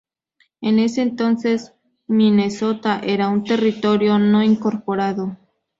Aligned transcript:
En 0.61 0.79
ese 0.79 1.03
entonces 1.03 1.73
Minnesota 2.07 3.01
era 3.03 3.29
un 3.29 3.43
territorio 3.43 4.17
no 4.17 4.41
incorporado. 4.41 5.37